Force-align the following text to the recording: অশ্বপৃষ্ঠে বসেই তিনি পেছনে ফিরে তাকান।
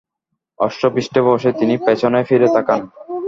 অশ্বপৃষ্ঠে 0.59 1.19
বসেই 1.27 1.57
তিনি 1.59 1.75
পেছনে 1.85 2.19
ফিরে 2.27 2.47
তাকান। 2.55 2.81